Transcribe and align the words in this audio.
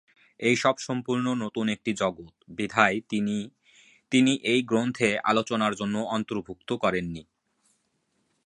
এইসব 0.39 0.75
সম্পূর্ণ 0.79 1.25
নতুন 1.43 1.65
একটি 1.69 1.91
জগৎ 1.93 2.33
বিধায় 2.57 2.97
তিনি 3.09 3.37
তিনি 4.11 4.33
এই 4.43 4.61
গ্রন্থে 4.63 5.09
আলোচনার 5.23 5.73
জন্য 5.75 5.95
অন্তর্ভুক্ত 6.09 6.69
করেন 6.83 7.05
নি। 7.07 7.23